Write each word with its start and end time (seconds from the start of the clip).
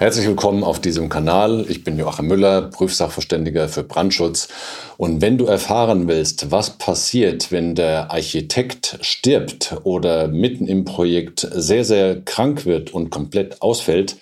Herzlich 0.00 0.26
willkommen 0.26 0.64
auf 0.64 0.80
diesem 0.80 1.10
Kanal. 1.10 1.66
Ich 1.68 1.84
bin 1.84 1.98
Joachim 1.98 2.26
Müller, 2.26 2.62
Prüfsachverständiger 2.62 3.68
für 3.68 3.82
Brandschutz. 3.82 4.48
Und 4.96 5.20
wenn 5.20 5.36
du 5.36 5.44
erfahren 5.44 6.08
willst, 6.08 6.50
was 6.50 6.78
passiert, 6.78 7.52
wenn 7.52 7.74
der 7.74 8.10
Architekt 8.10 8.96
stirbt 9.02 9.76
oder 9.84 10.28
mitten 10.28 10.66
im 10.66 10.86
Projekt 10.86 11.46
sehr, 11.52 11.84
sehr 11.84 12.22
krank 12.22 12.64
wird 12.64 12.94
und 12.94 13.10
komplett 13.10 13.60
ausfällt, 13.60 14.16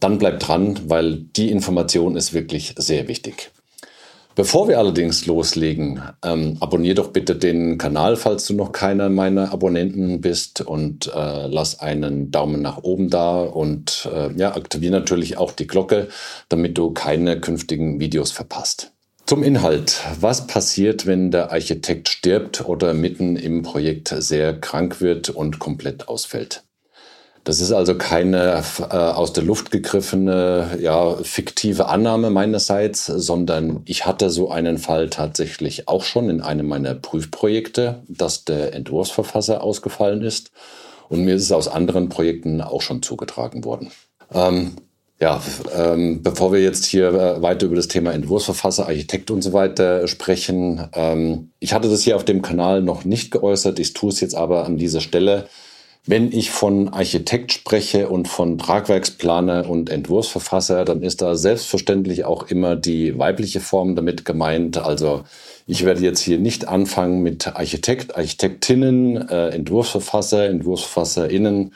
dann 0.00 0.18
bleib 0.18 0.40
dran, 0.40 0.80
weil 0.88 1.18
die 1.36 1.52
Information 1.52 2.16
ist 2.16 2.34
wirklich 2.34 2.74
sehr 2.76 3.06
wichtig. 3.06 3.52
Bevor 4.36 4.68
wir 4.68 4.78
allerdings 4.78 5.26
loslegen, 5.26 6.02
ähm, 6.24 6.56
abonnier 6.60 6.94
doch 6.94 7.08
bitte 7.08 7.34
den 7.34 7.78
Kanal, 7.78 8.16
falls 8.16 8.46
du 8.46 8.54
noch 8.54 8.72
keiner 8.72 9.08
meiner 9.08 9.52
Abonnenten 9.52 10.20
bist 10.20 10.60
und 10.60 11.08
äh, 11.08 11.46
lass 11.48 11.80
einen 11.80 12.30
Daumen 12.30 12.62
nach 12.62 12.78
oben 12.78 13.10
da 13.10 13.42
und 13.42 14.08
äh, 14.12 14.32
ja, 14.36 14.54
aktiviere 14.54 14.92
natürlich 14.92 15.36
auch 15.36 15.52
die 15.52 15.66
Glocke, 15.66 16.08
damit 16.48 16.78
du 16.78 16.92
keine 16.92 17.40
künftigen 17.40 17.98
Videos 17.98 18.30
verpasst. 18.30 18.92
Zum 19.26 19.42
Inhalt. 19.42 20.00
Was 20.18 20.46
passiert, 20.46 21.06
wenn 21.06 21.30
der 21.30 21.52
Architekt 21.52 22.08
stirbt 22.08 22.64
oder 22.66 22.94
mitten 22.94 23.36
im 23.36 23.62
Projekt 23.62 24.08
sehr 24.08 24.58
krank 24.58 25.00
wird 25.00 25.28
und 25.28 25.58
komplett 25.58 26.08
ausfällt? 26.08 26.64
Das 27.44 27.60
ist 27.60 27.72
also 27.72 27.96
keine 27.96 28.62
äh, 28.78 28.94
aus 28.94 29.32
der 29.32 29.44
Luft 29.44 29.70
gegriffene, 29.70 30.78
ja, 30.80 31.16
fiktive 31.22 31.86
Annahme 31.88 32.30
meinerseits, 32.30 33.06
sondern 33.06 33.80
ich 33.86 34.04
hatte 34.04 34.28
so 34.28 34.50
einen 34.50 34.78
Fall 34.78 35.08
tatsächlich 35.08 35.88
auch 35.88 36.04
schon 36.04 36.28
in 36.28 36.42
einem 36.42 36.68
meiner 36.68 36.94
Prüfprojekte, 36.94 38.02
dass 38.08 38.44
der 38.44 38.74
Entwurfsverfasser 38.74 39.62
ausgefallen 39.62 40.22
ist. 40.22 40.50
Und 41.08 41.24
mir 41.24 41.34
ist 41.34 41.42
es 41.42 41.52
aus 41.52 41.66
anderen 41.66 42.08
Projekten 42.08 42.60
auch 42.60 42.82
schon 42.82 43.02
zugetragen 43.02 43.64
worden. 43.64 43.90
Ähm, 44.32 44.76
ja, 45.18 45.42
ähm, 45.76 46.22
bevor 46.22 46.52
wir 46.52 46.62
jetzt 46.62 46.86
hier 46.86 47.08
äh, 47.08 47.42
weiter 47.42 47.66
über 47.66 47.76
das 47.76 47.88
Thema 47.88 48.12
Entwurfsverfasser, 48.12 48.86
Architekt 48.86 49.30
und 49.30 49.42
so 49.42 49.52
weiter 49.52 50.08
sprechen, 50.08 50.88
ähm, 50.94 51.50
ich 51.58 51.74
hatte 51.74 51.90
das 51.90 52.02
hier 52.02 52.16
auf 52.16 52.24
dem 52.24 52.42
Kanal 52.42 52.80
noch 52.80 53.04
nicht 53.04 53.30
geäußert, 53.30 53.78
ich 53.78 53.92
tue 53.92 54.10
es 54.10 54.20
jetzt 54.20 54.34
aber 54.34 54.64
an 54.64 54.76
dieser 54.76 55.00
Stelle. 55.00 55.48
Wenn 56.06 56.32
ich 56.32 56.50
von 56.50 56.88
Architekt 56.88 57.52
spreche 57.52 58.08
und 58.08 58.26
von 58.26 58.56
Tragwerksplaner 58.56 59.68
und 59.68 59.90
Entwurfsverfasser, 59.90 60.86
dann 60.86 61.02
ist 61.02 61.20
da 61.20 61.34
selbstverständlich 61.34 62.24
auch 62.24 62.48
immer 62.48 62.74
die 62.74 63.18
weibliche 63.18 63.60
Form 63.60 63.96
damit 63.96 64.24
gemeint. 64.24 64.78
Also 64.78 65.24
ich 65.66 65.84
werde 65.84 66.00
jetzt 66.00 66.20
hier 66.20 66.38
nicht 66.38 66.66
anfangen 66.66 67.22
mit 67.22 67.46
Architekt, 67.46 68.16
Architektinnen, 68.16 69.28
äh, 69.28 69.48
Entwurfsverfasser, 69.50 70.48
Entwurfsverfasserinnen. 70.48 71.74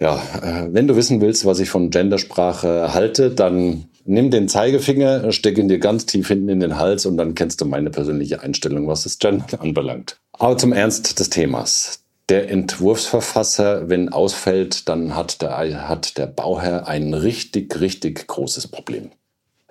Ja, 0.00 0.20
äh, 0.42 0.68
wenn 0.72 0.88
du 0.88 0.96
wissen 0.96 1.20
willst, 1.20 1.46
was 1.46 1.60
ich 1.60 1.70
von 1.70 1.90
Gendersprache 1.90 2.92
halte, 2.92 3.30
dann 3.30 3.84
nimm 4.04 4.32
den 4.32 4.48
Zeigefinger, 4.48 5.30
steck 5.30 5.58
ihn 5.58 5.68
dir 5.68 5.78
ganz 5.78 6.06
tief 6.06 6.26
hinten 6.26 6.48
in 6.48 6.58
den 6.58 6.76
Hals 6.76 7.06
und 7.06 7.16
dann 7.16 7.36
kennst 7.36 7.60
du 7.60 7.66
meine 7.66 7.90
persönliche 7.90 8.40
Einstellung, 8.42 8.88
was 8.88 9.04
das 9.04 9.20
Gender 9.20 9.60
anbelangt. 9.60 10.18
Aber 10.32 10.58
zum 10.58 10.72
Ernst 10.72 11.20
des 11.20 11.30
Themas 11.30 12.01
der 12.28 12.50
Entwurfsverfasser, 12.50 13.88
wenn 13.88 14.08
ausfällt, 14.08 14.88
dann 14.88 15.14
hat 15.14 15.42
der, 15.42 15.88
hat 15.88 16.18
der 16.18 16.26
Bauherr 16.26 16.86
ein 16.86 17.14
richtig, 17.14 17.80
richtig 17.80 18.26
großes 18.26 18.68
Problem. 18.68 19.10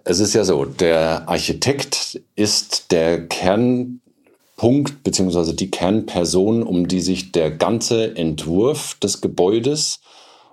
Es 0.04 0.20
ist 0.20 0.34
ja 0.34 0.44
so, 0.44 0.66
der 0.66 1.30
Architekt 1.30 2.22
ist 2.36 2.92
der 2.92 3.28
Kernpunkt 3.28 5.04
beziehungsweise 5.04 5.54
die 5.54 5.70
Kernperson, 5.70 6.64
um 6.64 6.88
die 6.88 7.02
sich 7.02 7.32
der 7.32 7.52
ganze 7.52 8.16
Entwurf 8.16 8.96
des 8.96 9.22
Gebäudes 9.22 10.00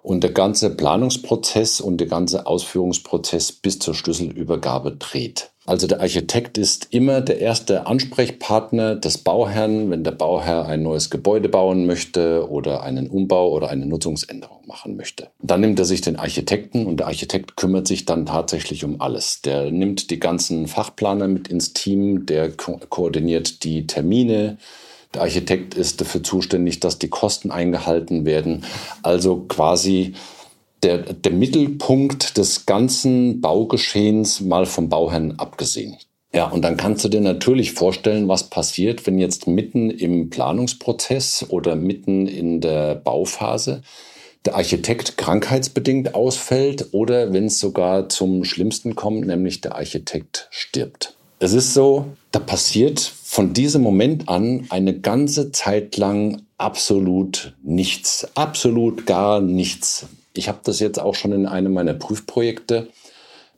und 0.02 0.22
der 0.22 0.32
ganze 0.32 0.70
Planungsprozess 0.70 1.80
und 1.80 1.98
der 1.98 2.06
ganze 2.06 2.46
Ausführungsprozess 2.46 3.52
bis 3.52 3.78
zur 3.78 3.94
Schlüsselübergabe 3.94 4.92
dreht. 4.92 5.50
Also 5.68 5.86
der 5.86 6.00
Architekt 6.00 6.56
ist 6.56 6.88
immer 6.92 7.20
der 7.20 7.40
erste 7.40 7.86
Ansprechpartner 7.86 8.96
des 8.96 9.18
Bauherrn, 9.18 9.90
wenn 9.90 10.02
der 10.02 10.12
Bauherr 10.12 10.64
ein 10.64 10.82
neues 10.82 11.10
Gebäude 11.10 11.50
bauen 11.50 11.84
möchte 11.84 12.48
oder 12.48 12.82
einen 12.84 13.10
Umbau 13.10 13.50
oder 13.50 13.68
eine 13.68 13.84
Nutzungsänderung 13.84 14.66
machen 14.66 14.96
möchte. 14.96 15.28
Dann 15.42 15.60
nimmt 15.60 15.78
er 15.78 15.84
sich 15.84 16.00
den 16.00 16.16
Architekten 16.16 16.86
und 16.86 17.00
der 17.00 17.08
Architekt 17.08 17.58
kümmert 17.58 17.86
sich 17.86 18.06
dann 18.06 18.24
tatsächlich 18.24 18.82
um 18.82 19.02
alles. 19.02 19.42
Der 19.42 19.70
nimmt 19.70 20.08
die 20.08 20.18
ganzen 20.18 20.68
Fachplaner 20.68 21.28
mit 21.28 21.48
ins 21.48 21.74
Team, 21.74 22.24
der 22.24 22.50
ko 22.50 22.80
koordiniert 22.88 23.62
die 23.62 23.86
Termine, 23.86 24.56
der 25.14 25.22
Architekt 25.22 25.74
ist 25.74 26.00
dafür 26.00 26.22
zuständig, 26.22 26.80
dass 26.80 26.98
die 26.98 27.08
Kosten 27.08 27.50
eingehalten 27.50 28.24
werden. 28.24 28.64
Also 29.02 29.44
quasi 29.48 30.14
der, 30.82 30.98
der 30.98 31.32
Mittelpunkt 31.32 32.36
des 32.38 32.66
ganzen 32.66 33.40
Baugeschehens 33.40 34.40
mal 34.40 34.66
vom 34.66 34.88
Bauherrn 34.88 35.34
abgesehen. 35.38 35.96
Ja, 36.32 36.48
und 36.48 36.62
dann 36.62 36.76
kannst 36.76 37.04
du 37.04 37.08
dir 37.08 37.22
natürlich 37.22 37.72
vorstellen, 37.72 38.28
was 38.28 38.50
passiert, 38.50 39.06
wenn 39.06 39.18
jetzt 39.18 39.46
mitten 39.46 39.90
im 39.90 40.28
Planungsprozess 40.28 41.46
oder 41.48 41.74
mitten 41.74 42.26
in 42.26 42.60
der 42.60 42.96
Bauphase 42.96 43.82
der 44.44 44.54
Architekt 44.54 45.16
krankheitsbedingt 45.16 46.14
ausfällt 46.14 46.88
oder 46.92 47.32
wenn 47.32 47.46
es 47.46 47.58
sogar 47.58 48.08
zum 48.08 48.44
Schlimmsten 48.44 48.94
kommt, 48.94 49.26
nämlich 49.26 49.60
der 49.60 49.74
Architekt 49.74 50.48
stirbt. 50.50 51.14
Es 51.40 51.52
ist 51.52 51.74
so, 51.74 52.06
da 52.30 52.40
passiert 52.40 53.00
von 53.00 53.52
diesem 53.52 53.82
Moment 53.82 54.28
an 54.28 54.66
eine 54.70 54.98
ganze 54.98 55.52
Zeit 55.52 55.96
lang 55.96 56.42
absolut 56.56 57.54
nichts, 57.62 58.26
absolut 58.34 59.06
gar 59.06 59.40
nichts. 59.40 60.06
Ich 60.38 60.48
habe 60.48 60.60
das 60.62 60.78
jetzt 60.78 61.00
auch 61.00 61.14
schon 61.14 61.32
in 61.32 61.46
einem 61.46 61.72
meiner 61.72 61.94
Prüfprojekte. 61.94 62.88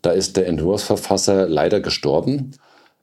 Da 0.02 0.12
ist 0.12 0.36
der 0.36 0.46
Entwurfsverfasser 0.46 1.46
leider 1.46 1.80
gestorben. 1.80 2.52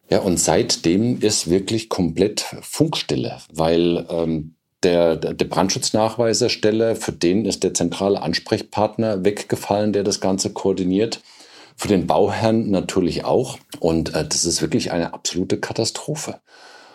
Ja, 0.09 0.19
und 0.19 0.39
seitdem 0.39 1.19
ist 1.19 1.49
wirklich 1.49 1.89
komplett 1.89 2.41
Funkstille, 2.61 3.37
weil 3.53 4.05
ähm, 4.09 4.55
der, 4.83 5.15
der 5.15 5.45
Brandschutznachweiserstelle, 5.45 6.95
für 6.95 7.11
den 7.11 7.45
ist 7.45 7.63
der 7.63 7.73
zentrale 7.73 8.21
Ansprechpartner 8.21 9.23
weggefallen, 9.23 9.93
der 9.93 10.03
das 10.03 10.21
Ganze 10.21 10.51
koordiniert. 10.51 11.21
Für 11.75 11.87
den 11.87 12.07
Bauherrn 12.07 12.71
natürlich 12.71 13.25
auch. 13.25 13.59
Und 13.79 14.15
äh, 14.15 14.25
das 14.27 14.45
ist 14.45 14.61
wirklich 14.61 14.91
eine 14.91 15.13
absolute 15.13 15.59
Katastrophe. 15.59 16.39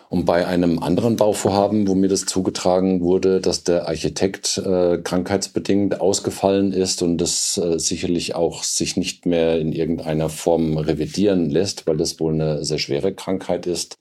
Und 0.09 0.25
bei 0.25 0.45
einem 0.45 0.79
anderen 0.79 1.15
Bauvorhaben, 1.15 1.87
wo 1.87 1.95
mir 1.95 2.07
das 2.07 2.25
zugetragen 2.25 3.01
wurde, 3.01 3.41
dass 3.41 3.63
der 3.63 3.87
Architekt 3.87 4.57
äh, 4.59 4.99
krankheitsbedingt 4.99 5.99
ausgefallen 6.01 6.71
ist 6.71 7.01
und 7.01 7.17
das 7.17 7.57
äh, 7.57 7.79
sicherlich 7.79 8.35
auch 8.35 8.63
sich 8.63 8.95
nicht 8.95 9.25
mehr 9.25 9.59
in 9.59 9.71
irgendeiner 9.71 10.29
Form 10.29 10.77
revidieren 10.77 11.49
lässt, 11.49 11.87
weil 11.87 11.97
das 11.97 12.19
wohl 12.19 12.33
eine 12.33 12.63
sehr 12.63 12.77
schwere 12.77 13.13
Krankheit 13.13 13.65
ist. 13.65 13.97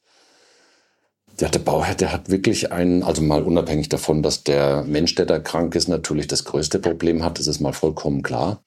Ja, 1.40 1.48
der 1.48 1.60
Bauherr, 1.60 1.94
der 1.94 2.12
hat 2.12 2.28
wirklich 2.28 2.72
einen, 2.72 3.02
also 3.02 3.22
mal 3.22 3.42
unabhängig 3.42 3.88
davon, 3.88 4.22
dass 4.22 4.44
der 4.44 4.84
Mensch, 4.84 5.14
der 5.14 5.26
da 5.26 5.38
krank 5.38 5.74
ist, 5.74 5.88
natürlich 5.88 6.26
das 6.26 6.44
größte 6.44 6.78
Problem 6.78 7.24
hat, 7.24 7.38
das 7.38 7.46
ist 7.46 7.60
mal 7.60 7.72
vollkommen 7.72 8.22
klar. 8.22 8.62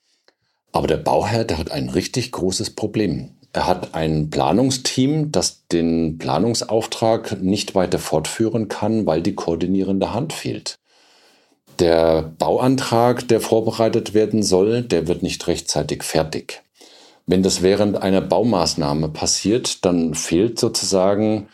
Aber 0.72 0.88
der 0.88 0.97
Bauherr, 0.97 1.46
der 1.46 1.57
hat 1.57 1.72
ein 1.72 1.90
richtig 1.90 2.31
großes 2.31 2.72
Problem. 2.72 3.35
Er 3.55 3.67
hat 3.67 3.95
ein 3.95 4.29
Planungsteam, 4.29 5.31
das 5.31 5.66
den 5.71 6.17
Planungsauftrag 6.17 7.41
nicht 7.41 7.73
weiter 7.73 7.99
fortführen 7.99 8.67
kann, 8.67 9.05
weil 9.05 9.21
die 9.21 9.33
koordinierende 9.33 10.13
Hand 10.13 10.33
fehlt. 10.33 10.77
Der 11.79 12.33
Bauantrag, 12.38 13.29
der 13.29 13.39
vorbereitet 13.39 14.13
werden 14.13 14.43
soll, 14.43 14.81
der 14.81 15.07
wird 15.07 15.23
nicht 15.23 15.47
rechtzeitig 15.47 16.03
fertig. 16.03 16.63
Wenn 17.28 17.43
das 17.43 17.61
während 17.61 18.02
einer 18.02 18.19
Baumaßnahme 18.19 19.07
passiert, 19.07 19.85
dann 19.85 20.16
fehlt 20.16 20.59
sozusagen 20.59 21.47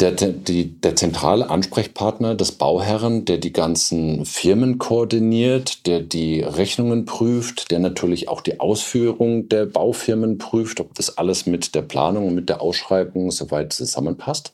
der, 0.00 0.10
die, 0.12 0.80
der 0.80 0.96
zentrale 0.96 1.48
Ansprechpartner 1.50 2.34
des 2.34 2.52
Bauherren, 2.52 3.24
der 3.24 3.38
die 3.38 3.52
ganzen 3.52 4.24
Firmen 4.24 4.78
koordiniert, 4.78 5.86
der 5.86 6.00
die 6.00 6.40
Rechnungen 6.40 7.04
prüft, 7.04 7.70
der 7.70 7.78
natürlich 7.78 8.28
auch 8.28 8.40
die 8.40 8.60
Ausführung 8.60 9.48
der 9.48 9.66
Baufirmen 9.66 10.38
prüft, 10.38 10.80
ob 10.80 10.94
das 10.94 11.16
alles 11.16 11.46
mit 11.46 11.74
der 11.74 11.82
Planung 11.82 12.26
und 12.26 12.34
mit 12.34 12.48
der 12.48 12.60
Ausschreibung 12.60 13.30
soweit 13.30 13.72
zusammenpasst. 13.72 14.52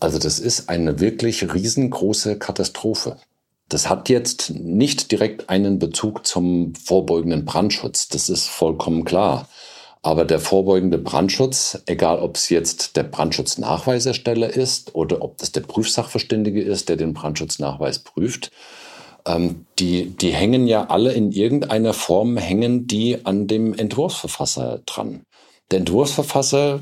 Also 0.00 0.18
das 0.18 0.40
ist 0.40 0.68
eine 0.68 1.00
wirklich 1.00 1.54
riesengroße 1.54 2.38
Katastrophe. 2.38 3.16
Das 3.68 3.88
hat 3.88 4.08
jetzt 4.08 4.50
nicht 4.50 5.10
direkt 5.12 5.48
einen 5.48 5.78
Bezug 5.78 6.26
zum 6.26 6.74
vorbeugenden 6.74 7.44
Brandschutz, 7.44 8.08
das 8.08 8.28
ist 8.28 8.46
vollkommen 8.46 9.04
klar. 9.04 9.48
Aber 10.04 10.26
der 10.26 10.38
vorbeugende 10.38 10.98
Brandschutz, 10.98 11.82
egal 11.86 12.18
ob 12.18 12.36
es 12.36 12.50
jetzt 12.50 12.96
der 12.96 13.04
Brandschutznachweisersteller 13.04 14.50
ist 14.50 14.94
oder 14.94 15.22
ob 15.22 15.38
das 15.38 15.50
der 15.50 15.62
Prüfsachverständige 15.62 16.60
ist, 16.60 16.90
der 16.90 16.98
den 16.98 17.14
Brandschutznachweis 17.14 18.00
prüft, 18.00 18.50
ähm, 19.26 19.64
die, 19.78 20.10
die 20.10 20.34
hängen 20.34 20.66
ja 20.66 20.88
alle 20.88 21.14
in 21.14 21.32
irgendeiner 21.32 21.94
Form, 21.94 22.36
hängen 22.36 22.86
die 22.86 23.24
an 23.24 23.46
dem 23.46 23.72
Entwurfsverfasser 23.72 24.82
dran. 24.84 25.22
Der 25.70 25.78
Entwurfsverfasser, 25.78 26.80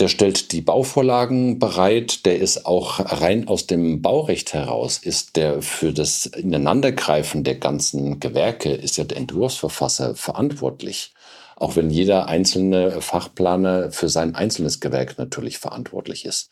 der 0.00 0.08
stellt 0.08 0.50
die 0.50 0.60
Bauvorlagen 0.60 1.60
bereit, 1.60 2.26
der 2.26 2.40
ist 2.40 2.66
auch 2.66 2.98
rein 2.98 3.46
aus 3.46 3.68
dem 3.68 4.02
Baurecht 4.02 4.54
heraus, 4.54 4.98
ist 4.98 5.36
der 5.36 5.62
für 5.62 5.92
das 5.92 6.26
Ineinandergreifen 6.26 7.44
der 7.44 7.54
ganzen 7.54 8.18
Gewerke, 8.18 8.72
ist 8.72 8.96
ja 8.96 9.04
der 9.04 9.18
Entwurfsverfasser 9.18 10.16
verantwortlich. 10.16 11.12
Auch 11.60 11.76
wenn 11.76 11.90
jeder 11.90 12.26
einzelne 12.26 13.02
Fachplaner 13.02 13.92
für 13.92 14.08
sein 14.08 14.34
einzelnes 14.34 14.80
Gewerk 14.80 15.18
natürlich 15.18 15.58
verantwortlich 15.58 16.24
ist. 16.24 16.48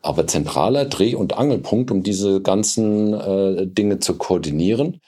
Aber 0.00 0.26
zentraler 0.26 0.86
Dreh- 0.86 1.14
und 1.14 1.36
Angelpunkt, 1.36 1.90
um 1.90 2.02
diese 2.02 2.40
ganzen 2.40 3.12
äh, 3.12 3.66
Dinge 3.66 3.98
zu 3.98 4.14
koordinieren, 4.16 5.00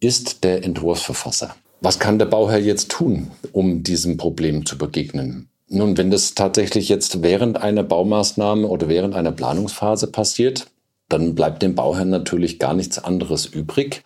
ist 0.00 0.44
der 0.44 0.64
Entwurfsverfasser. 0.64 1.54
Was 1.82 1.98
kann 1.98 2.18
der 2.18 2.26
Bauherr 2.26 2.58
jetzt 2.58 2.90
tun, 2.90 3.30
um 3.52 3.82
diesem 3.82 4.16
Problem 4.16 4.64
zu 4.64 4.78
begegnen? 4.78 5.50
Nun, 5.68 5.98
wenn 5.98 6.10
das 6.10 6.34
tatsächlich 6.34 6.88
jetzt 6.88 7.22
während 7.22 7.62
einer 7.62 7.82
Baumaßnahme 7.82 8.66
oder 8.66 8.88
während 8.88 9.14
einer 9.14 9.30
Planungsphase 9.30 10.06
passiert, 10.06 10.68
dann 11.10 11.34
bleibt 11.34 11.62
dem 11.62 11.74
Bauherrn 11.74 12.08
natürlich 12.08 12.58
gar 12.58 12.72
nichts 12.72 12.98
anderes 12.98 13.44
übrig, 13.44 14.04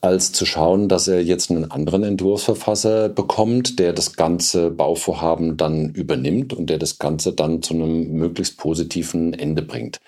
als 0.00 0.32
zu 0.32 0.46
schauen, 0.46 0.88
dass 0.88 1.08
er 1.08 1.22
jetzt 1.22 1.50
einen 1.50 1.70
anderen 1.70 2.04
Entwurfsverfasser 2.04 3.08
bekommt, 3.08 3.78
der 3.78 3.92
das 3.92 4.14
ganze 4.14 4.70
Bauvorhaben 4.70 5.56
dann 5.56 5.90
übernimmt 5.90 6.52
und 6.52 6.70
der 6.70 6.78
das 6.78 6.98
Ganze 6.98 7.32
dann 7.32 7.62
zu 7.62 7.74
einem 7.74 8.12
möglichst 8.12 8.56
positiven 8.56 9.34
Ende 9.34 9.62
bringt. 9.62 10.00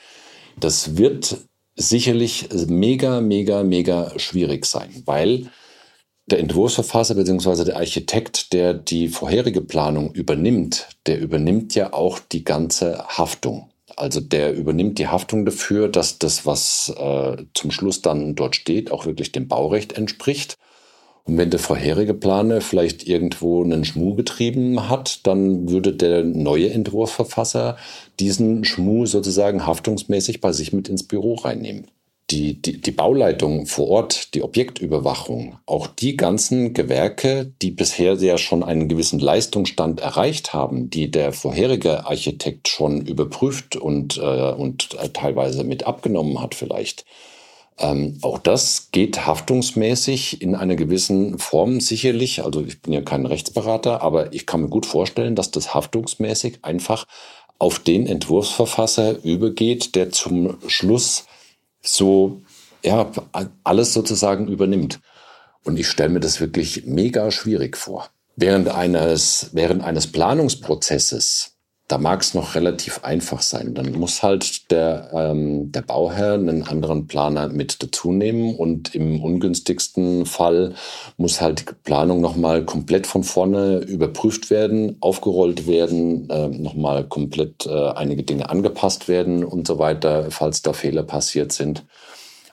Das 0.59 0.97
wird 0.97 1.37
sicherlich 1.77 2.49
mega, 2.69 3.21
mega, 3.21 3.63
mega 3.63 4.19
schwierig 4.19 4.67
sein, 4.67 5.03
weil 5.05 5.51
der 6.27 6.39
Entwurfsverfasser 6.39 7.15
bzw. 7.15 7.65
der 7.65 7.77
Architekt, 7.77 8.53
der 8.53 8.75
die 8.75 9.09
vorherige 9.09 9.61
Planung 9.61 10.13
übernimmt, 10.13 10.89
der 11.07 11.21
übernimmt 11.21 11.75
ja 11.75 11.93
auch 11.93 12.19
die 12.19 12.45
ganze 12.45 13.05
Haftung. 13.09 13.72
Also 14.03 14.19
der 14.19 14.53
übernimmt 14.53 14.99
die 14.99 15.07
Haftung 15.07 15.45
dafür, 15.45 15.89
dass 15.89 16.19
das, 16.19 16.45
was 16.45 16.93
äh, 16.99 17.37
zum 17.55 17.71
Schluss 17.71 18.03
dann 18.03 18.35
dort 18.35 18.57
steht, 18.57 18.91
auch 18.91 19.07
wirklich 19.07 19.31
dem 19.31 19.47
Baurecht 19.47 19.93
entspricht. 19.93 20.57
Und 21.23 21.39
wenn 21.39 21.51
der 21.51 21.61
vorherige 21.61 22.13
Planer 22.13 22.61
vielleicht 22.61 23.07
irgendwo 23.07 23.63
einen 23.63 23.85
Schmuh 23.85 24.17
getrieben 24.17 24.89
hat, 24.89 25.25
dann 25.25 25.71
würde 25.71 25.93
der 25.93 26.25
neue 26.25 26.71
Entwurfsverfasser 26.71 27.77
diesen 28.19 28.65
Schmuh 28.65 29.07
sozusagen 29.07 29.67
haftungsmäßig 29.67 30.41
bei 30.41 30.51
sich 30.51 30.73
mit 30.73 30.89
ins 30.89 31.07
Büro 31.07 31.35
reinnehmen 31.37 31.87
die, 32.33 32.61
die, 32.61 32.81
die 32.81 32.91
Bauleitung 32.91 33.67
vor 33.67 33.89
Ort, 33.89 34.35
die 34.35 34.43
Objektüberwachung, 34.43 35.59
auch 35.67 35.87
die 35.87 36.17
ganzen 36.17 36.73
Gewerke, 36.73 37.53
die 37.61 37.71
bisher 37.71 38.15
ja 38.15 38.39
schon 38.39 38.63
einen 38.63 38.89
gewissen 38.89 39.19
Leistungsstand 39.19 40.01
erreicht 40.01 40.55
haben, 40.55 40.89
die 40.89 41.11
der 41.11 41.33
vorherige 41.33 42.07
Architekt 42.07 42.69
schon 42.69 43.03
überprüft 43.03 43.77
und, 43.77 44.17
äh, 44.17 44.53
und 44.53 44.97
teilweise 45.13 45.63
mit 45.63 45.85
abgenommen 45.85 46.41
hat 46.41 46.55
vielleicht. 46.55 47.05
Ähm, 47.79 48.19
auch 48.23 48.39
das 48.39 48.89
geht 48.93 49.27
haftungsmäßig 49.27 50.41
in 50.41 50.55
einer 50.55 50.77
gewissen 50.77 51.39
Form 51.39 51.81
sicherlich. 51.81 52.45
Also 52.45 52.63
ich 52.65 52.81
bin 52.81 52.93
ja 52.93 53.03
kein 53.03 53.27
Rechtsberater, 53.27 54.03
aber 54.03 54.33
ich 54.33 54.47
kann 54.47 54.63
mir 54.63 54.69
gut 54.69 54.87
vorstellen, 54.87 55.35
dass 55.35 55.51
das 55.51 55.75
haftungsmäßig 55.75 56.61
einfach 56.63 57.07
auf 57.59 57.79
den 57.79 58.07
Entwurfsverfasser 58.07 59.23
übergeht, 59.23 59.95
der 59.95 60.11
zum 60.11 60.59
Schluss 60.67 61.27
so 61.85 62.43
ja, 62.85 63.11
alles 63.65 63.93
sozusagen 63.93 64.49
übernimmt. 64.49 65.01
Und 65.65 65.79
ich 65.79 65.89
stelle 65.89 66.11
mir 66.11 66.21
das 66.21 66.41
wirklich 66.41 66.87
mega 66.87 67.31
schwierig 67.31 67.77
vor. 67.77 68.11
Während 68.35 68.69
eines, 68.69 69.51
während 69.53 69.85
eines 69.85 70.11
Planungsprozesses, 70.11 71.52
da 71.89 71.99
mag 71.99 72.23
es 72.23 72.33
noch 72.33 72.55
relativ 72.55 73.05
einfach 73.05 73.43
sein. 73.43 73.75
Dann 73.75 73.93
muss 73.93 74.23
halt 74.23 74.71
der, 74.71 75.11
ähm, 75.13 75.73
der 75.73 75.83
Bauherr 75.83 76.35
einen 76.35 76.63
anderen 76.63 77.07
Planer 77.07 77.49
mit 77.49 77.83
dazu 77.83 78.13
nehmen 78.13 78.55
und 78.55 78.95
im 78.95 79.23
ungünstigsten 79.23 80.25
Fall 80.25 80.75
muss 81.17 81.41
halt 81.41 81.61
die 81.61 81.75
Planung 81.85 82.21
nochmal 82.21 82.65
komplett 82.65 83.07
von 83.07 83.25
vorne 83.25 83.79
überprüft 83.81 84.49
werden, 84.49 84.97
aufgerollt 85.01 85.67
werden, 85.67 86.31
äh, 86.31 86.49
nochmal 86.49 87.05
komplett 87.05 87.67
äh, 87.67 87.89
einige 87.91 88.23
Dinge 88.23 88.49
angepasst 88.49 89.09
werden 89.09 89.45
und 89.45 89.67
so 89.67 89.79
weiter, 89.79 90.31
falls 90.31 90.63
da 90.63 90.73
Fehler 90.73 91.03
passiert 91.03 91.53
sind. 91.53 91.85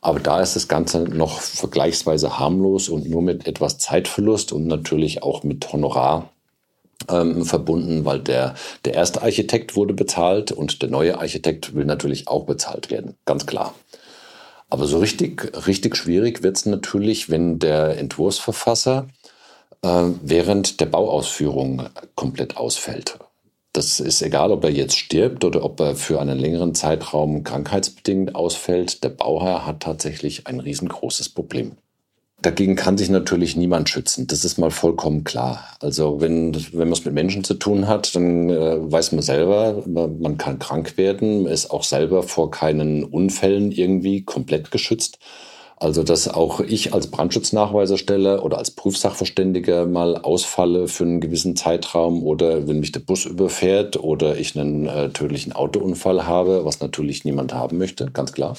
Aber 0.01 0.19
da 0.19 0.41
ist 0.41 0.55
das 0.55 0.67
Ganze 0.67 0.99
noch 0.99 1.39
vergleichsweise 1.39 2.39
harmlos 2.39 2.89
und 2.89 3.09
nur 3.09 3.21
mit 3.21 3.47
etwas 3.47 3.77
Zeitverlust 3.77 4.51
und 4.53 4.65
natürlich 4.67 5.23
auch 5.23 5.43
mit 5.43 5.71
Honorar 5.71 6.29
ähm, 7.07 7.45
verbunden, 7.45 8.05
weil 8.05 8.19
der, 8.19 8.55
der 8.85 8.93
erste 8.93 9.21
Architekt 9.21 9.75
wurde 9.75 9.93
bezahlt 9.93 10.51
und 10.51 10.81
der 10.81 10.89
neue 10.89 11.19
Architekt 11.19 11.73
will 11.75 11.85
natürlich 11.85 12.27
auch 12.27 12.45
bezahlt 12.45 12.91
werden, 12.91 13.15
ganz 13.25 13.45
klar. 13.45 13.73
Aber 14.69 14.85
so 14.85 14.99
richtig, 14.99 15.65
richtig 15.65 15.95
schwierig 15.95 16.43
wird 16.43 16.57
es 16.57 16.65
natürlich, 16.65 17.29
wenn 17.29 17.57
der 17.57 17.97
Entwurfsverfasser 17.97 19.07
äh, 19.81 20.03
während 20.21 20.79
der 20.79 20.85
Bauausführung 20.85 21.89
komplett 22.15 22.57
ausfällt. 22.57 23.17
Das 23.73 23.99
ist 23.99 24.21
egal, 24.21 24.51
ob 24.51 24.63
er 24.63 24.71
jetzt 24.71 24.97
stirbt 24.97 25.45
oder 25.45 25.63
ob 25.63 25.79
er 25.79 25.95
für 25.95 26.19
einen 26.19 26.39
längeren 26.39 26.73
Zeitraum 26.73 27.43
krankheitsbedingt 27.43 28.35
ausfällt. 28.35 29.03
Der 29.03 29.09
Bauherr 29.09 29.65
hat 29.65 29.81
tatsächlich 29.81 30.47
ein 30.47 30.59
riesengroßes 30.59 31.29
Problem. 31.29 31.73
Dagegen 32.41 32.77
kann 32.77 32.97
sich 32.97 33.09
natürlich 33.09 33.57
niemand 33.57 33.89
schützen. 33.89 34.25
Das 34.27 34.45
ist 34.45 34.57
mal 34.57 34.71
vollkommen 34.71 35.25
klar. 35.25 35.65
Also 35.81 36.21
wenn, 36.21 36.55
wenn 36.71 36.87
man 36.87 36.93
es 36.93 37.03
mit 37.03 37.13
Menschen 37.13 37.43
zu 37.43 37.55
tun 37.55 37.87
hat, 37.87 38.15
dann 38.15 38.49
äh, 38.49 38.91
weiß 38.91 39.11
man 39.11 39.21
selber, 39.21 39.83
man 39.85 40.37
kann 40.37 40.57
krank 40.57 40.97
werden, 40.97 41.45
ist 41.47 41.69
auch 41.69 41.83
selber 41.83 42.23
vor 42.23 42.49
keinen 42.49 43.03
Unfällen 43.03 43.73
irgendwie 43.73 44.23
komplett 44.23 44.71
geschützt. 44.71 45.19
Also 45.81 46.03
dass 46.03 46.27
auch 46.27 46.61
ich 46.61 46.93
als 46.93 47.07
Brandschutznachweisersteller 47.07 48.43
oder 48.43 48.57
als 48.57 48.71
Prüfsachverständiger 48.71 49.85
mal 49.85 50.17
ausfalle 50.17 50.87
für 50.87 51.03
einen 51.03 51.21
gewissen 51.21 51.55
Zeitraum 51.57 52.23
oder 52.23 52.67
wenn 52.67 52.79
mich 52.79 52.91
der 52.91 52.99
Bus 53.01 53.25
überfährt 53.25 53.97
oder 53.97 54.37
ich 54.37 54.57
einen 54.57 54.87
äh, 54.87 55.09
tödlichen 55.09 55.53
Autounfall 55.53 56.25
habe, 56.25 56.65
was 56.65 56.81
natürlich 56.81 57.25
niemand 57.25 57.53
haben 57.53 57.77
möchte, 57.77 58.11
ganz 58.11 58.33
klar. 58.33 58.57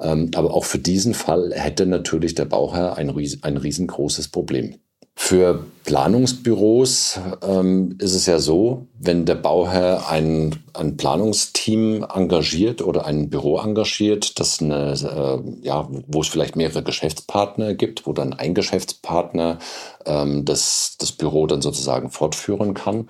Ähm, 0.00 0.30
aber 0.34 0.54
auch 0.54 0.64
für 0.64 0.78
diesen 0.78 1.14
Fall 1.14 1.52
hätte 1.54 1.86
natürlich 1.86 2.34
der 2.34 2.44
Bauherr 2.44 2.96
ein, 2.96 3.10
ein 3.42 3.56
riesengroßes 3.56 4.28
Problem. 4.28 4.76
Für 5.18 5.64
Planungsbüros 5.84 7.18
ähm, 7.42 7.96
ist 7.98 8.14
es 8.14 8.26
ja 8.26 8.38
so, 8.38 8.86
wenn 8.98 9.24
der 9.24 9.34
Bauherr 9.34 10.10
ein, 10.10 10.62
ein 10.74 10.98
Planungsteam 10.98 12.04
engagiert 12.14 12.82
oder 12.82 13.06
ein 13.06 13.30
Büro 13.30 13.58
engagiert, 13.58 14.38
das 14.38 14.60
eine, 14.60 14.92
äh, 14.92 15.66
ja, 15.66 15.88
wo 16.06 16.20
es 16.20 16.28
vielleicht 16.28 16.54
mehrere 16.54 16.82
Geschäftspartner 16.82 17.72
gibt, 17.72 18.06
wo 18.06 18.12
dann 18.12 18.34
ein 18.34 18.52
Geschäftspartner 18.52 19.58
ähm, 20.04 20.44
das, 20.44 20.96
das 20.98 21.12
Büro 21.12 21.46
dann 21.46 21.62
sozusagen 21.62 22.10
fortführen 22.10 22.74
kann, 22.74 23.08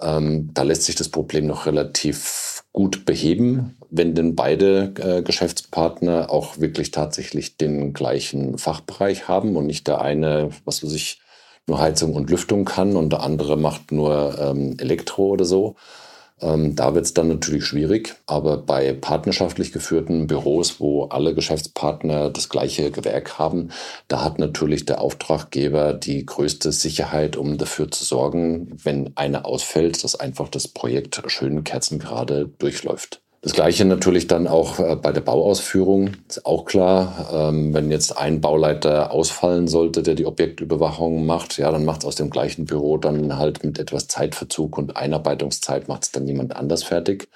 ähm, 0.00 0.50
da 0.54 0.62
lässt 0.62 0.84
sich 0.84 0.94
das 0.94 1.08
Problem 1.08 1.46
noch 1.46 1.66
relativ 1.66 2.41
gut 2.72 3.04
beheben, 3.04 3.76
wenn 3.90 4.14
denn 4.14 4.34
beide 4.34 4.94
äh, 4.98 5.22
Geschäftspartner 5.22 6.30
auch 6.30 6.58
wirklich 6.58 6.90
tatsächlich 6.90 7.56
den 7.58 7.92
gleichen 7.92 8.56
Fachbereich 8.58 9.28
haben 9.28 9.56
und 9.56 9.66
nicht 9.66 9.86
der 9.86 10.00
eine, 10.00 10.50
was 10.64 10.82
weiß 10.82 10.92
ich, 10.94 11.20
nur 11.66 11.80
Heizung 11.80 12.14
und 12.14 12.30
Lüftung 12.30 12.64
kann 12.64 12.96
und 12.96 13.12
der 13.12 13.22
andere 13.22 13.56
macht 13.56 13.92
nur 13.92 14.38
ähm, 14.40 14.76
Elektro 14.78 15.28
oder 15.28 15.44
so. 15.44 15.76
Ähm, 16.42 16.74
da 16.74 16.94
wird 16.94 17.04
es 17.04 17.14
dann 17.14 17.28
natürlich 17.28 17.64
schwierig, 17.64 18.16
aber 18.26 18.58
bei 18.58 18.92
partnerschaftlich 18.92 19.72
geführten 19.72 20.26
Büros, 20.26 20.80
wo 20.80 21.04
alle 21.04 21.34
Geschäftspartner 21.34 22.30
das 22.30 22.48
gleiche 22.48 22.90
Gewerk 22.90 23.38
haben, 23.38 23.70
da 24.08 24.24
hat 24.24 24.38
natürlich 24.38 24.84
der 24.84 25.00
Auftraggeber 25.00 25.94
die 25.94 26.26
größte 26.26 26.72
Sicherheit, 26.72 27.36
um 27.36 27.58
dafür 27.58 27.90
zu 27.90 28.04
sorgen, 28.04 28.76
wenn 28.82 29.16
eine 29.16 29.44
ausfällt, 29.44 30.02
dass 30.02 30.18
einfach 30.18 30.48
das 30.48 30.68
Projekt 30.68 31.22
schön 31.28 31.64
kerzengerade 31.64 32.50
durchläuft. 32.58 33.22
Das 33.44 33.54
gleiche 33.54 33.84
natürlich 33.84 34.28
dann 34.28 34.46
auch 34.46 34.78
äh, 34.78 34.94
bei 34.94 35.10
der 35.10 35.20
Bauausführung. 35.20 36.10
Ist 36.28 36.46
auch 36.46 36.64
klar, 36.64 37.28
ähm, 37.32 37.74
wenn 37.74 37.90
jetzt 37.90 38.16
ein 38.16 38.40
Bauleiter 38.40 39.10
ausfallen 39.10 39.66
sollte, 39.66 40.04
der 40.04 40.14
die 40.14 40.26
Objektüberwachung 40.26 41.26
macht, 41.26 41.58
ja, 41.58 41.72
dann 41.72 41.84
macht 41.84 42.02
es 42.02 42.06
aus 42.06 42.14
dem 42.14 42.30
gleichen 42.30 42.66
Büro 42.66 42.98
dann 42.98 43.36
halt 43.36 43.64
mit 43.64 43.80
etwas 43.80 44.06
Zeitverzug 44.06 44.78
und 44.78 44.96
Einarbeitungszeit 44.96 45.88
macht 45.88 46.04
es 46.04 46.12
dann 46.12 46.28
jemand 46.28 46.54
anders 46.54 46.84
fertig. 46.84 47.26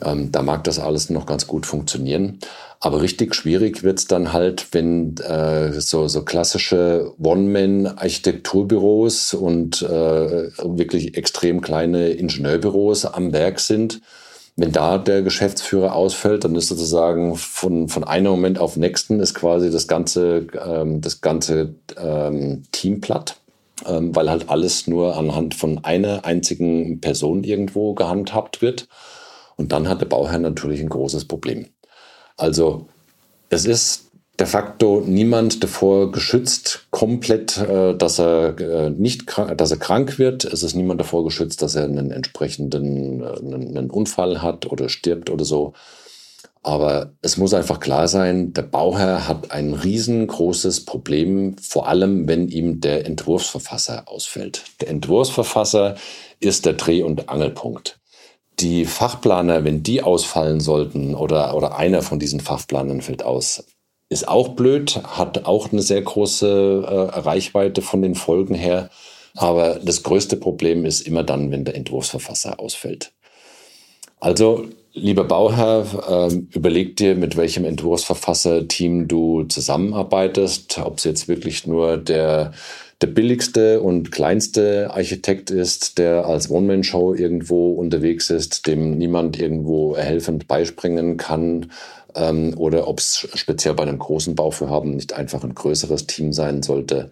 Ähm, 0.00 0.30
da 0.30 0.42
mag 0.42 0.62
das 0.64 0.78
alles 0.78 1.10
noch 1.10 1.26
ganz 1.26 1.48
gut 1.48 1.66
funktionieren. 1.66 2.38
Aber 2.78 3.02
richtig 3.02 3.34
schwierig 3.34 3.82
wird 3.82 3.98
es 3.98 4.06
dann 4.06 4.32
halt, 4.32 4.68
wenn 4.70 5.16
äh, 5.16 5.80
so, 5.80 6.06
so 6.06 6.22
klassische 6.22 7.12
One-Man-Architekturbüros 7.20 9.34
und 9.34 9.82
äh, 9.82 10.52
wirklich 10.62 11.16
extrem 11.16 11.60
kleine 11.60 12.10
Ingenieurbüros 12.10 13.04
am 13.04 13.32
Werk 13.32 13.58
sind 13.58 14.00
Wenn 14.56 14.70
da 14.70 14.98
der 14.98 15.22
Geschäftsführer 15.22 15.94
ausfällt, 15.94 16.44
dann 16.44 16.54
ist 16.54 16.68
sozusagen 16.68 17.34
von, 17.36 17.88
von 17.88 18.04
einem 18.04 18.30
Moment 18.30 18.58
auf 18.58 18.74
den 18.74 18.80
nächsten 18.80 19.18
ist 19.18 19.34
quasi 19.34 19.70
das 19.70 19.88
ganze, 19.88 20.46
ähm, 20.64 21.00
das 21.00 21.20
ganze 21.20 21.74
ähm, 21.96 22.62
Team 22.70 23.00
platt, 23.00 23.36
ähm, 23.84 24.14
weil 24.14 24.30
halt 24.30 24.48
alles 24.50 24.86
nur 24.86 25.16
anhand 25.16 25.54
von 25.54 25.84
einer 25.84 26.24
einzigen 26.24 27.00
Person 27.00 27.42
irgendwo 27.42 27.94
gehandhabt 27.94 28.62
wird. 28.62 28.86
Und 29.56 29.72
dann 29.72 29.88
hat 29.88 30.00
der 30.00 30.06
Bauherr 30.06 30.38
natürlich 30.38 30.80
ein 30.80 30.88
großes 30.88 31.26
Problem. 31.26 31.66
Also 32.36 32.86
es 33.50 33.66
ist 33.66 34.10
de 34.38 34.46
facto 34.46 35.02
niemand 35.06 35.62
davor 35.62 36.10
geschützt, 36.10 36.86
komplett, 36.90 37.56
äh, 37.58 37.94
dass 37.94 38.18
er 38.18 38.58
äh, 38.58 38.90
nicht 38.90 39.26
krank, 39.26 39.56
dass 39.58 39.70
er 39.70 39.76
krank 39.76 40.18
wird. 40.18 40.44
Es 40.44 40.62
ist 40.62 40.74
niemand 40.74 41.00
davor 41.00 41.24
geschützt, 41.24 41.62
dass 41.62 41.76
er 41.76 41.84
einen 41.84 42.10
entsprechenden 42.10 43.22
äh, 43.22 43.26
einen 43.26 43.90
Unfall 43.90 44.42
hat 44.42 44.66
oder 44.66 44.88
stirbt 44.88 45.30
oder 45.30 45.44
so. 45.44 45.74
Aber 46.64 47.12
es 47.20 47.36
muss 47.36 47.52
einfach 47.52 47.78
klar 47.78 48.08
sein, 48.08 48.54
der 48.54 48.62
Bauherr 48.62 49.28
hat 49.28 49.50
ein 49.50 49.74
riesengroßes 49.74 50.86
Problem, 50.86 51.56
vor 51.58 51.88
allem 51.88 52.26
wenn 52.26 52.48
ihm 52.48 52.80
der 52.80 53.04
Entwurfsverfasser 53.04 54.08
ausfällt. 54.08 54.62
Der 54.80 54.88
Entwurfsverfasser 54.88 55.96
ist 56.40 56.64
der 56.64 56.72
Dreh- 56.72 57.02
und 57.02 57.28
Angelpunkt. 57.28 58.00
Die 58.60 58.86
Fachplaner, 58.86 59.64
wenn 59.64 59.82
die 59.82 60.02
ausfallen 60.02 60.60
sollten 60.60 61.14
oder, 61.14 61.54
oder 61.54 61.76
einer 61.76 62.00
von 62.00 62.18
diesen 62.18 62.40
Fachplanern 62.40 63.02
fällt 63.02 63.24
aus, 63.24 63.64
ist 64.08 64.28
auch 64.28 64.48
blöd, 64.48 65.00
hat 65.02 65.44
auch 65.44 65.72
eine 65.72 65.82
sehr 65.82 66.02
große 66.02 66.84
äh, 66.86 67.18
Reichweite 67.18 67.82
von 67.82 68.02
den 68.02 68.14
Folgen 68.14 68.54
her. 68.54 68.90
Aber 69.36 69.80
das 69.82 70.02
größte 70.02 70.36
Problem 70.36 70.84
ist 70.84 71.00
immer 71.00 71.24
dann, 71.24 71.50
wenn 71.50 71.64
der 71.64 71.74
Entwurfsverfasser 71.74 72.60
ausfällt. 72.60 73.12
Also, 74.20 74.66
lieber 74.92 75.24
Bauherr, 75.24 76.30
äh, 76.30 76.34
überleg 76.52 76.96
dir, 76.96 77.16
mit 77.16 77.36
welchem 77.36 77.64
Entwurfsverfasser-Team 77.64 79.08
du 79.08 79.44
zusammenarbeitest, 79.44 80.78
ob 80.78 80.98
es 80.98 81.04
jetzt 81.04 81.28
wirklich 81.28 81.66
nur 81.66 81.96
der 81.96 82.52
der 83.04 83.08
billigste 83.08 83.82
und 83.82 84.12
kleinste 84.12 84.90
Architekt 84.90 85.50
ist, 85.50 85.98
der 85.98 86.24
als 86.26 86.50
One-Man-Show 86.50 87.14
irgendwo 87.14 87.74
unterwegs 87.74 88.30
ist, 88.30 88.66
dem 88.66 88.96
niemand 88.96 89.38
irgendwo 89.38 89.94
helfend 89.96 90.48
beispringen 90.48 91.18
kann, 91.18 91.70
ähm, 92.14 92.54
oder 92.56 92.88
ob 92.88 93.00
es 93.00 93.28
speziell 93.34 93.74
bei 93.74 93.82
einem 93.82 93.98
großen 93.98 94.34
Bauvorhaben 94.34 94.96
nicht 94.96 95.12
einfach 95.12 95.44
ein 95.44 95.54
größeres 95.54 96.06
Team 96.06 96.32
sein 96.32 96.62
sollte. 96.62 97.10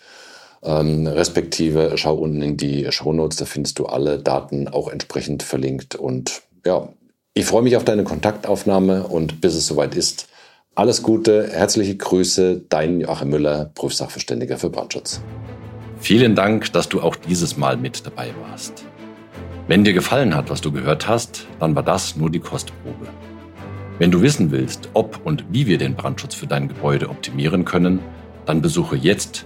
Ähm, 0.61 1.07
respektive 1.07 1.93
schau 1.95 2.15
unten 2.15 2.41
in 2.41 2.57
die 2.57 2.91
Shownotes, 2.91 3.37
da 3.37 3.45
findest 3.45 3.79
du 3.79 3.85
alle 3.85 4.19
Daten 4.19 4.67
auch 4.67 4.89
entsprechend 4.89 5.43
verlinkt. 5.43 5.95
Und 5.95 6.41
ja, 6.65 6.89
ich 7.33 7.45
freue 7.45 7.61
mich 7.61 7.77
auf 7.77 7.85
deine 7.85 8.03
Kontaktaufnahme 8.03 9.07
und 9.07 9.39
bis 9.41 9.55
es 9.55 9.67
soweit 9.67 9.95
ist, 9.95 10.27
alles 10.75 11.03
Gute, 11.03 11.49
herzliche 11.51 11.95
Grüße, 11.95 12.61
dein 12.69 13.01
Joachim 13.01 13.29
Müller, 13.29 13.71
Prüfsachverständiger 13.75 14.57
für 14.57 14.69
Brandschutz. 14.69 15.21
Vielen 15.99 16.35
Dank, 16.35 16.71
dass 16.71 16.87
du 16.87 17.01
auch 17.01 17.15
dieses 17.17 17.57
Mal 17.57 17.75
mit 17.75 18.05
dabei 18.05 18.33
warst. 18.47 18.85
Wenn 19.67 19.83
dir 19.83 19.93
gefallen 19.93 20.35
hat, 20.35 20.49
was 20.49 20.61
du 20.61 20.71
gehört 20.71 21.07
hast, 21.07 21.45
dann 21.59 21.75
war 21.75 21.83
das 21.83 22.15
nur 22.15 22.29
die 22.29 22.39
Kostprobe. 22.39 23.07
Wenn 23.99 24.11
du 24.11 24.21
wissen 24.21 24.51
willst, 24.51 24.89
ob 24.93 25.19
und 25.25 25.43
wie 25.49 25.67
wir 25.67 25.77
den 25.77 25.95
Brandschutz 25.95 26.33
für 26.33 26.47
dein 26.47 26.69
Gebäude 26.69 27.09
optimieren 27.09 27.65
können, 27.65 27.99
dann 28.45 28.61
besuche 28.61 28.95
jetzt 28.95 29.45